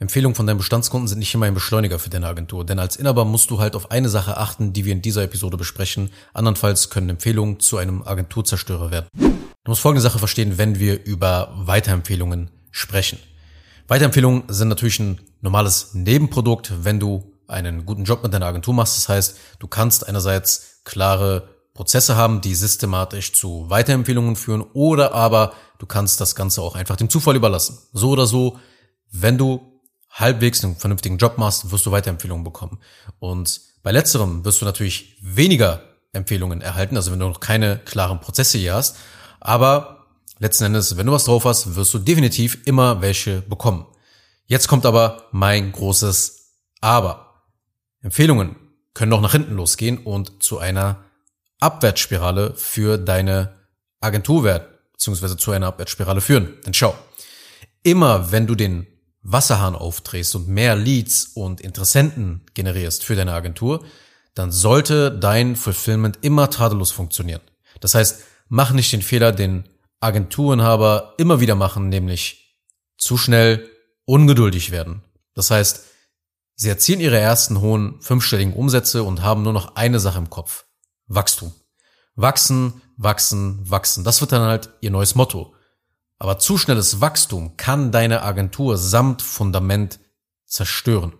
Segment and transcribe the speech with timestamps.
[0.00, 3.24] Empfehlungen von deinen Bestandskunden sind nicht immer ein Beschleuniger für deine Agentur, denn als Inhaber
[3.24, 6.10] musst du halt auf eine Sache achten, die wir in dieser Episode besprechen.
[6.32, 9.08] Andernfalls können Empfehlungen zu einem Agenturzerstörer werden.
[9.14, 13.18] Du musst folgende Sache verstehen, wenn wir über Weiterempfehlungen sprechen.
[13.88, 18.96] Weiterempfehlungen sind natürlich ein normales Nebenprodukt, wenn du einen guten Job mit deiner Agentur machst.
[18.98, 25.54] Das heißt, du kannst einerseits klare Prozesse haben, die systematisch zu Weiterempfehlungen führen oder aber
[25.78, 27.78] du kannst das Ganze auch einfach dem Zufall überlassen.
[27.92, 28.58] So oder so,
[29.10, 29.77] wenn du
[30.10, 32.78] halbwegs einen vernünftigen Job machst, wirst du Weiterempfehlungen bekommen.
[33.18, 38.20] Und bei letzterem wirst du natürlich weniger Empfehlungen erhalten, also wenn du noch keine klaren
[38.20, 38.96] Prozesse hier hast.
[39.40, 40.06] Aber
[40.38, 43.86] letzten Endes, wenn du was drauf hast, wirst du definitiv immer welche bekommen.
[44.46, 47.44] Jetzt kommt aber mein großes Aber.
[48.00, 48.56] Empfehlungen
[48.94, 51.04] können noch nach hinten losgehen und zu einer
[51.60, 53.54] Abwärtsspirale für deine
[54.00, 56.56] Agenturwert beziehungsweise zu einer Abwärtsspirale führen.
[56.66, 56.96] Denn schau,
[57.84, 58.86] immer wenn du den
[59.22, 63.84] Wasserhahn aufdrehst und mehr Leads und Interessenten generierst für deine Agentur,
[64.34, 67.40] dann sollte dein Fulfillment immer tadellos funktionieren.
[67.80, 69.68] Das heißt, mach nicht den Fehler, den
[70.00, 72.56] Agenturenhaber immer wieder machen, nämlich
[72.96, 73.68] zu schnell
[74.04, 75.02] ungeduldig werden.
[75.34, 75.84] Das heißt,
[76.54, 80.66] sie erzielen ihre ersten hohen fünfstelligen Umsätze und haben nur noch eine Sache im Kopf.
[81.06, 81.52] Wachstum.
[82.14, 84.04] Wachsen, wachsen, wachsen.
[84.04, 85.54] Das wird dann halt ihr neues Motto.
[86.18, 90.00] Aber zu schnelles Wachstum kann deine Agentur samt Fundament
[90.46, 91.12] zerstören.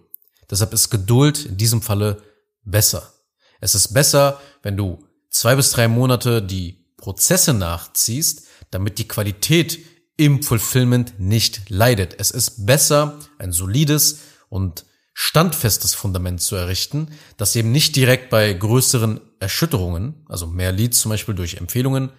[0.50, 2.22] Deshalb ist Geduld in diesem Falle
[2.64, 3.12] besser.
[3.60, 9.78] Es ist besser, wenn du zwei bis drei Monate die Prozesse nachziehst, damit die Qualität
[10.16, 12.18] im Fulfillment nicht leidet.
[12.18, 18.52] Es ist besser, ein solides und standfestes Fundament zu errichten, das eben nicht direkt bei
[18.52, 22.10] größeren Erschütterungen, also mehr Leads zum Beispiel durch Empfehlungen,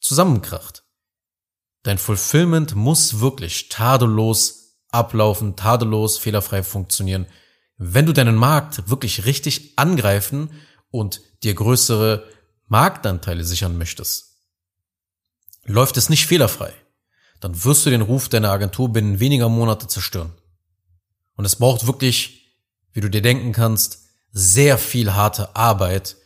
[0.00, 0.84] zusammenkracht.
[1.88, 7.24] Dein Fulfillment muss wirklich tadellos ablaufen, tadellos, fehlerfrei funktionieren.
[7.78, 10.50] Wenn du deinen Markt wirklich richtig angreifen
[10.90, 12.28] und dir größere
[12.66, 14.36] Marktanteile sichern möchtest,
[15.64, 16.74] läuft es nicht fehlerfrei,
[17.40, 20.34] dann wirst du den Ruf deiner Agentur binnen weniger Monate zerstören.
[21.36, 22.52] Und es braucht wirklich
[22.92, 26.16] wie du dir denken kannst, sehr viel harte Arbeit,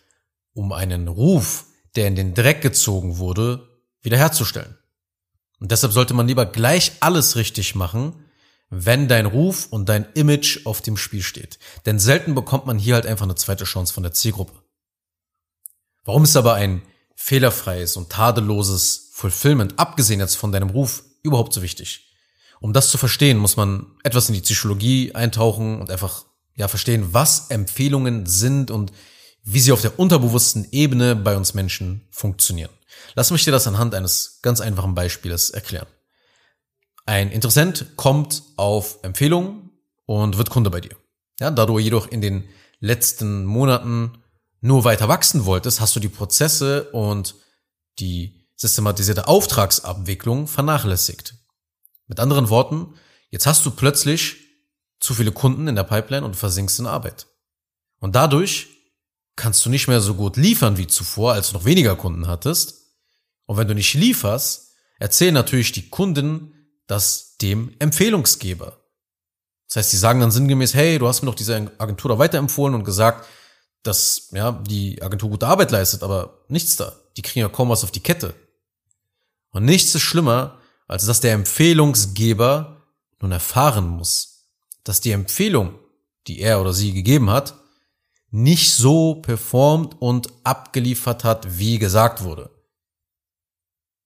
[0.55, 3.69] um einen Ruf, der in den Dreck gezogen wurde,
[4.01, 4.77] wiederherzustellen.
[5.63, 8.15] Und deshalb sollte man lieber gleich alles richtig machen,
[8.69, 11.61] wenn dein Ruf und dein Image auf dem Spiel steht.
[11.87, 14.61] Denn selten bekommt man hier halt einfach eine zweite Chance von der Zielgruppe.
[16.03, 16.83] Warum ist aber ein
[17.15, 22.13] fehlerfreies und tadelloses Fulfillment, abgesehen jetzt von deinem Ruf, überhaupt so wichtig?
[22.61, 26.25] Um das zu verstehen, muss man etwas in die Psychologie eintauchen und einfach
[26.57, 28.91] ja verstehen, was Empfehlungen sind und
[29.45, 32.71] wie sie auf der unterbewussten Ebene bei uns Menschen funktionieren.
[33.15, 35.87] Lass mich dir das anhand eines ganz einfachen Beispieles erklären.
[37.05, 39.71] Ein Interessent kommt auf Empfehlungen
[40.07, 40.97] und wird Kunde bei dir.
[41.41, 42.49] Ja, da du jedoch in den
[42.79, 44.23] letzten Monaten
[44.61, 47.35] nur weiter wachsen wolltest, hast du die Prozesse und
[47.99, 51.35] die systematisierte Auftragsabwicklung vernachlässigt.
[52.07, 52.95] Mit anderen Worten,
[53.31, 54.37] jetzt hast du plötzlich
[55.01, 57.27] zu viele Kunden in der Pipeline und versinkst in Arbeit.
[57.99, 58.69] Und dadurch
[59.37, 62.82] kannst du nicht mehr so gut liefern wie zuvor, als du noch weniger Kunden hattest.
[63.53, 66.55] Und wenn du nicht lieferst, erzählen natürlich die Kunden
[66.87, 68.79] das dem Empfehlungsgeber.
[69.69, 72.75] Das heißt, die sagen dann sinngemäß, hey, du hast mir doch diese Agentur da weiterempfohlen
[72.75, 73.29] und gesagt,
[73.83, 76.97] dass ja die Agentur gute Arbeit leistet, aber nichts da.
[77.19, 78.33] Die kriegen ja kaum was auf die Kette.
[79.51, 80.59] Und nichts ist schlimmer,
[80.89, 82.87] als dass der Empfehlungsgeber
[83.21, 84.47] nun erfahren muss,
[84.83, 85.79] dass die Empfehlung,
[86.27, 87.53] die er oder sie gegeben hat,
[88.31, 92.49] nicht so performt und abgeliefert hat, wie gesagt wurde.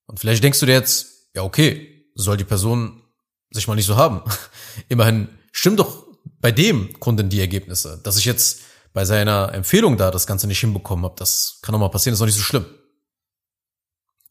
[0.06, 3.02] Und vielleicht denkst du dir jetzt, ja okay, soll die Person
[3.50, 4.22] sich mal nicht so haben.
[4.88, 6.06] Immerhin stimmt doch
[6.40, 8.00] bei dem Kunden die Ergebnisse.
[8.02, 8.60] Dass ich jetzt
[8.92, 12.20] bei seiner Empfehlung da das Ganze nicht hinbekommen habe, das kann doch mal passieren, ist
[12.20, 12.66] auch nicht so schlimm.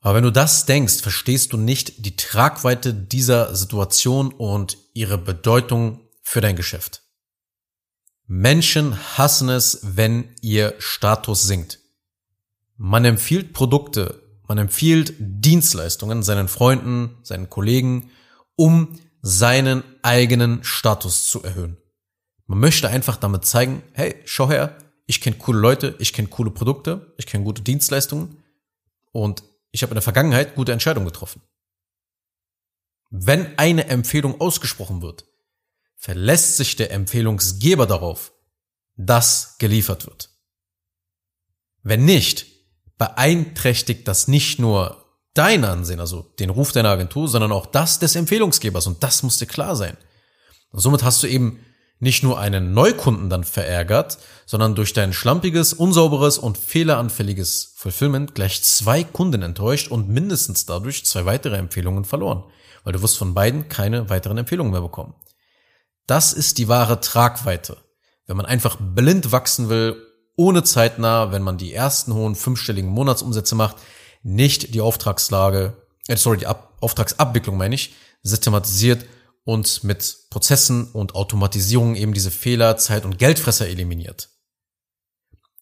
[0.01, 6.07] Aber wenn du das denkst, verstehst du nicht die Tragweite dieser Situation und ihre Bedeutung
[6.21, 7.01] für dein Geschäft.
[8.27, 11.79] Menschen hassen es, wenn ihr Status sinkt.
[12.77, 18.11] Man empfiehlt Produkte, man empfiehlt Dienstleistungen seinen Freunden, seinen Kollegen,
[18.55, 21.77] um seinen eigenen Status zu erhöhen.
[22.47, 24.77] Man möchte einfach damit zeigen, hey, schau her,
[25.07, 28.43] ich kenne coole Leute, ich kenne coole Produkte, ich kenne gute Dienstleistungen
[29.11, 31.41] und ich habe in der Vergangenheit gute Entscheidungen getroffen.
[33.09, 35.25] Wenn eine Empfehlung ausgesprochen wird,
[35.95, 38.31] verlässt sich der Empfehlungsgeber darauf,
[38.95, 40.29] dass geliefert wird.
[41.81, 42.54] Wenn nicht,
[42.97, 48.15] beeinträchtigt das nicht nur dein Ansehen, also den Ruf deiner Agentur, sondern auch das des
[48.15, 49.97] Empfehlungsgebers und das muss dir klar sein.
[50.71, 51.59] Und somit hast du eben
[51.99, 58.63] nicht nur einen Neukunden dann verärgert, sondern durch dein schlampiges, unsauberes und fehleranfälliges Fulfillment gleich
[58.63, 62.43] zwei Kunden enttäuscht und mindestens dadurch zwei weitere Empfehlungen verloren,
[62.83, 65.15] weil du wirst von beiden keine weiteren Empfehlungen mehr bekommen.
[66.07, 67.77] Das ist die wahre Tragweite.
[68.27, 69.95] Wenn man einfach blind wachsen will,
[70.35, 73.77] ohne zeitnah, wenn man die ersten hohen fünfstelligen Monatsumsätze macht,
[74.23, 75.77] nicht die Auftragslage,
[76.07, 79.05] äh, sorry, die Ab Auftragsabwicklung meine ich, systematisiert
[79.43, 84.29] und mit Prozessen und Automatisierung eben diese Fehler, Zeit und Geldfresser eliminiert.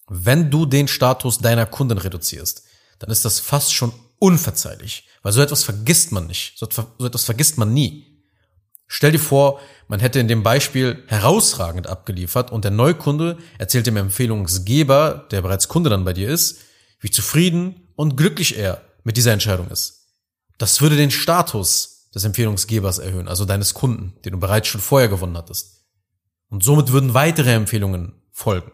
[0.10, 2.64] Wenn du den Status deiner Kunden reduzierst,
[3.00, 7.58] dann ist das fast schon unverzeihlich, weil so etwas vergisst man nicht, so etwas vergisst
[7.58, 8.13] man nie.
[8.88, 13.98] Stell dir vor, man hätte in dem Beispiel herausragend abgeliefert und der Neukunde erzählt dem
[13.98, 16.60] Empfehlungsgeber, der bereits Kunde dann bei dir ist,
[17.00, 20.16] wie zufrieden und glücklich er mit dieser Entscheidung ist.
[20.58, 25.10] Das würde den Status des Empfehlungsgebers erhöhen, also deines Kunden, den du bereits schon vorher
[25.10, 25.86] gewonnen hattest.
[26.50, 28.72] Und somit würden weitere Empfehlungen folgen.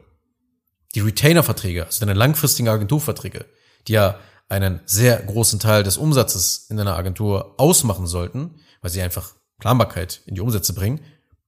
[0.95, 3.45] Die Retainer-Verträge, also deine langfristigen Agenturverträge,
[3.87, 4.19] die ja
[4.49, 10.21] einen sehr großen Teil des Umsatzes in deiner Agentur ausmachen sollten, weil sie einfach Planbarkeit
[10.25, 11.01] in die Umsätze bringen,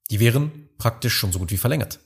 [0.09, 1.99] die wären praktisch schon so gut wie verlängert.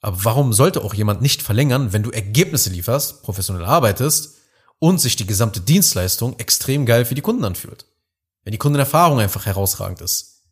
[0.00, 4.38] Aber warum sollte auch jemand nicht verlängern, wenn du Ergebnisse lieferst, professionell arbeitest
[4.78, 7.86] und sich die gesamte Dienstleistung extrem geil für die Kunden anfühlt?
[8.44, 10.46] Wenn die Kundenerfahrung einfach herausragend ist.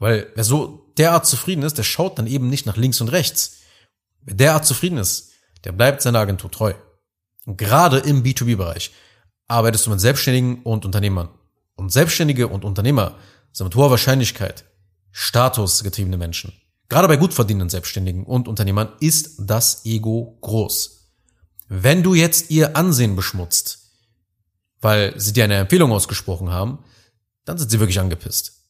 [0.00, 3.58] Weil wer so derart zufrieden ist, der schaut dann eben nicht nach links und rechts.
[4.22, 5.32] Wer derart zufrieden ist,
[5.64, 6.74] der bleibt seiner Agentur treu.
[7.46, 8.92] Und gerade im B2B-Bereich
[9.46, 11.30] arbeitest du mit Selbstständigen und Unternehmern.
[11.76, 13.16] Und Selbstständige und Unternehmer
[13.52, 14.64] sind mit hoher Wahrscheinlichkeit
[15.10, 16.52] statusgetriebene Menschen.
[16.88, 21.10] Gerade bei gut verdienenden Selbstständigen und Unternehmern ist das Ego groß.
[21.68, 23.90] Wenn du jetzt ihr Ansehen beschmutzt,
[24.80, 26.78] weil sie dir eine Empfehlung ausgesprochen haben,
[27.44, 28.64] dann sind sie wirklich angepisst.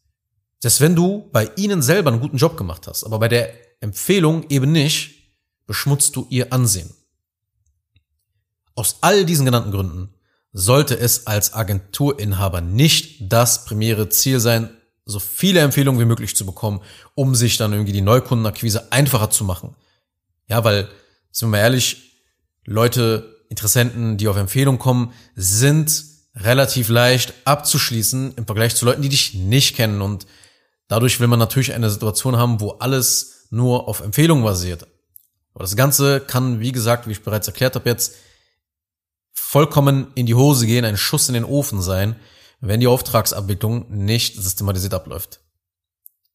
[0.61, 4.49] Selbst wenn du bei ihnen selber einen guten Job gemacht hast, aber bei der Empfehlung
[4.49, 5.37] eben nicht,
[5.67, 6.91] beschmutzt du ihr Ansehen.
[8.75, 10.15] Aus all diesen genannten Gründen
[10.53, 14.71] sollte es als Agenturinhaber nicht das primäre Ziel sein,
[15.05, 16.81] so viele Empfehlungen wie möglich zu bekommen,
[17.15, 19.75] um sich dann irgendwie die Neukundenakquise einfacher zu machen.
[20.49, 20.89] Ja, weil,
[21.31, 22.12] sind wir mal ehrlich,
[22.65, 26.05] Leute, Interessenten, die auf Empfehlung kommen, sind
[26.35, 30.03] relativ leicht abzuschließen im Vergleich zu Leuten, die dich nicht kennen.
[30.03, 30.27] Und
[30.87, 34.87] dadurch will man natürlich eine Situation haben, wo alles nur auf Empfehlungen basiert.
[35.55, 38.15] Aber das Ganze kann, wie gesagt, wie ich bereits erklärt habe, jetzt
[39.50, 42.17] vollkommen in die Hose gehen, ein Schuss in den Ofen sein,
[42.61, 45.41] wenn die Auftragsabwicklung nicht systematisiert abläuft.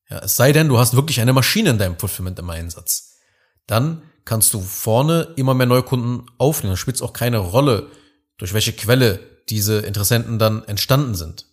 [0.10, 3.20] Ja, es sei denn, du hast wirklich eine Maschine in deinem Fulfillment im Einsatz.
[3.68, 6.72] Dann kannst du vorne immer mehr Neukunden aufnehmen.
[6.72, 7.92] Dann spielt es auch keine Rolle,
[8.38, 11.46] durch welche Quelle diese Interessenten dann entstanden sind.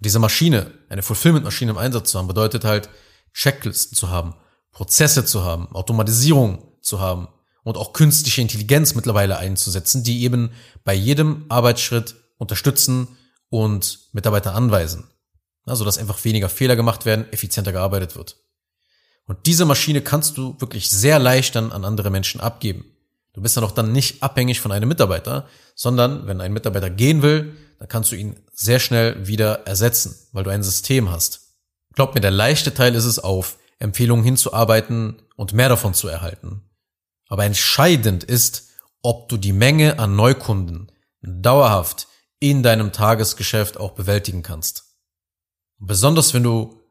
[0.00, 2.90] diese Maschine, eine Fulfillment-Maschine im Einsatz zu haben, bedeutet halt,
[3.32, 4.34] Checklisten zu haben,
[4.70, 7.28] Prozesse zu haben, Automatisierung zu haben
[7.62, 10.52] und auch künstliche Intelligenz mittlerweile einzusetzen, die eben
[10.84, 13.08] bei jedem Arbeitsschritt unterstützen
[13.48, 15.10] und Mitarbeiter anweisen.
[15.66, 18.36] Also, dass einfach weniger Fehler gemacht werden, effizienter gearbeitet wird.
[19.26, 22.84] Und diese Maschine kannst du wirklich sehr leicht dann an andere Menschen abgeben.
[23.32, 27.22] Du bist dann auch dann nicht abhängig von einem Mitarbeiter, sondern wenn ein Mitarbeiter gehen
[27.22, 31.54] will, dann kannst du ihn sehr schnell wieder ersetzen, weil du ein System hast.
[31.94, 36.62] Glaub mir, der leichte Teil ist es auf, Empfehlungen hinzuarbeiten und mehr davon zu erhalten.
[37.30, 38.68] Aber entscheidend ist,
[39.00, 42.08] ob du die Menge an Neukunden dauerhaft
[42.40, 44.96] in deinem Tagesgeschäft auch bewältigen kannst.
[45.78, 46.82] Besonders wenn du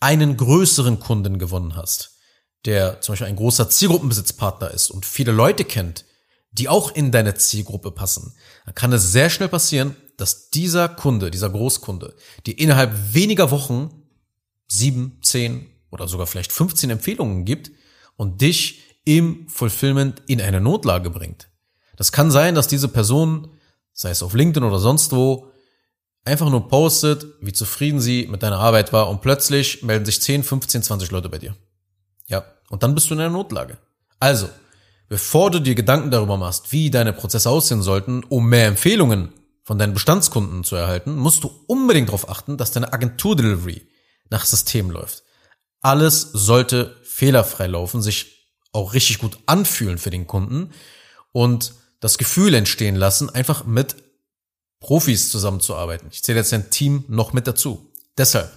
[0.00, 2.18] einen größeren Kunden gewonnen hast,
[2.64, 6.04] der zum Beispiel ein großer Zielgruppenbesitzpartner ist und viele Leute kennt,
[6.52, 11.30] die auch in deine Zielgruppe passen, dann kann es sehr schnell passieren, dass dieser Kunde,
[11.30, 12.14] dieser Großkunde,
[12.46, 14.02] dir innerhalb weniger Wochen
[14.68, 17.70] sieben, zehn oder sogar vielleicht 15 Empfehlungen gibt
[18.16, 21.48] und dich im Fulfillment in eine Notlage bringt.
[21.96, 23.48] Das kann sein, dass diese Person,
[23.94, 25.50] sei es auf LinkedIn oder sonst wo,
[26.24, 30.42] einfach nur postet, wie zufrieden sie mit deiner Arbeit war und plötzlich melden sich 10,
[30.42, 31.54] 15, 20 Leute bei dir.
[32.26, 33.78] Ja, und dann bist du in einer Notlage.
[34.18, 34.48] Also,
[35.08, 39.32] bevor du dir Gedanken darüber machst, wie deine Prozesse aussehen sollten, um mehr Empfehlungen
[39.62, 43.86] von deinen Bestandskunden zu erhalten, musst du unbedingt darauf achten, dass deine Agentur-Delivery
[44.30, 45.22] nach System läuft.
[45.80, 48.35] Alles sollte fehlerfrei laufen, sich
[48.76, 50.70] auch richtig gut anfühlen für den Kunden
[51.32, 53.96] und das Gefühl entstehen lassen, einfach mit
[54.80, 56.08] Profis zusammenzuarbeiten.
[56.12, 57.92] Ich zähle jetzt ein Team noch mit dazu.
[58.18, 58.50] Deshalb,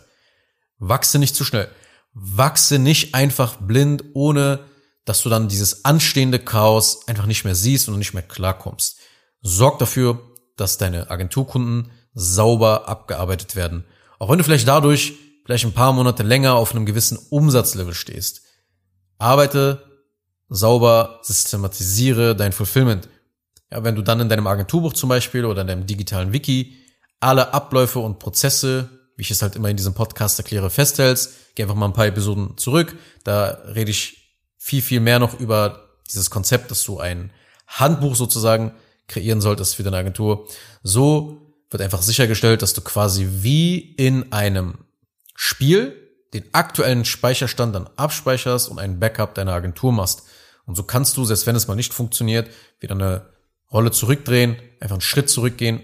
[0.77, 1.69] wachse nicht zu schnell
[2.13, 4.59] wachse nicht einfach blind, ohne
[5.05, 8.99] dass du dann dieses anstehende Chaos einfach nicht mehr siehst und nicht mehr klarkommst.
[9.41, 10.21] Sorg dafür,
[10.57, 13.85] dass deine Agenturkunden sauber abgearbeitet werden.
[14.19, 15.13] Auch wenn du vielleicht dadurch
[15.45, 18.41] vielleicht ein paar Monate länger auf einem gewissen Umsatzlevel stehst.
[19.17, 19.88] Arbeite
[20.49, 23.07] sauber, systematisiere dein Fulfillment.
[23.71, 26.75] Ja, wenn du dann in deinem Agenturbuch zum Beispiel oder in deinem digitalen Wiki
[27.19, 31.63] alle Abläufe und Prozesse, wie ich es halt immer in diesem Podcast erkläre, festhältst, geh
[31.63, 32.95] einfach mal ein paar Episoden zurück.
[33.23, 37.31] Da rede ich viel, viel mehr noch über dieses Konzept, dass du ein
[37.67, 38.73] Handbuch sozusagen
[39.07, 40.47] kreieren solltest für deine Agentur.
[40.83, 44.79] So wird einfach sichergestellt, dass du quasi wie in einem
[45.35, 45.95] Spiel
[46.33, 50.23] den aktuellen Speicherstand dann abspeicherst und ein Backup deiner Agentur machst.
[50.69, 52.47] Und so kannst du, selbst wenn es mal nicht funktioniert,
[52.79, 53.25] wieder eine
[53.71, 55.81] Rolle zurückdrehen, einfach einen Schritt zurückgehen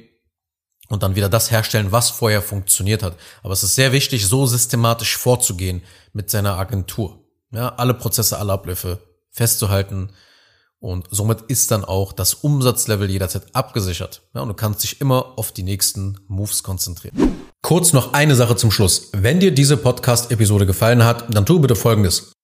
[0.89, 3.17] und dann wieder das herstellen, was vorher funktioniert hat.
[3.41, 5.81] Aber es ist sehr wichtig, so systematisch vorzugehen
[6.13, 7.19] mit seiner Agentur.
[7.51, 8.99] Ja, alle Prozesse, alle Abläufe
[9.31, 10.11] festzuhalten.
[10.77, 14.21] Und somit ist dann auch das Umsatzlevel jederzeit abgesichert.
[14.35, 17.39] Ja, und du kannst dich immer auf die nächsten Moves konzentrieren.
[17.63, 19.09] Kurz noch eine Sache zum Schluss.
[19.13, 22.34] Wenn dir diese Podcast-Episode gefallen hat, dann tu bitte Folgendes.